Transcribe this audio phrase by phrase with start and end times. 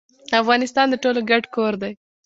[0.41, 1.93] افغانستان د ټولو ګډ کور دی